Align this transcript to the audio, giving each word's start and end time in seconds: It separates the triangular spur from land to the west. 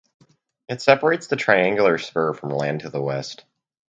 It 0.67 0.81
separates 0.81 1.27
the 1.27 1.35
triangular 1.35 1.99
spur 1.99 2.33
from 2.33 2.49
land 2.49 2.79
to 2.79 2.89
the 2.89 2.99
west. 3.03 3.45